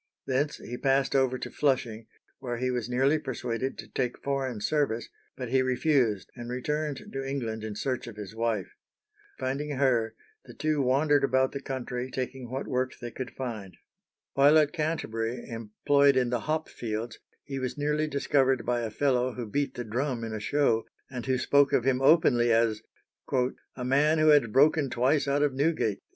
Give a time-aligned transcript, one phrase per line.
[0.25, 2.07] Thence he passed over to Flushing,
[2.39, 7.23] where he was nearly persuaded to take foreign service, but he refused and returned to
[7.23, 8.71] England in search of his wife.
[9.37, 13.77] Finding her, the two wandered about the country taking what work they could find.
[14.33, 19.33] While at Canterbury, employed in the hop fields, he was nearly discovered by a fellow
[19.35, 22.81] who beat the drum in a show, and who spoke of him openly as
[23.75, 25.99] "a man who had broken twice out of Newgate."